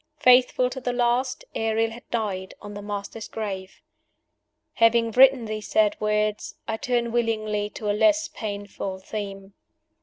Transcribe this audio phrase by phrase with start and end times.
[0.17, 3.83] Faithful to the last, Ariel had died on the Master's grave!
[4.73, 9.53] Having written these sad words, I turn willingly to a less painful theme.